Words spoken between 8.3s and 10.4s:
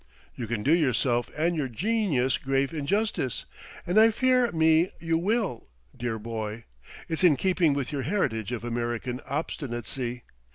of American obstinacy.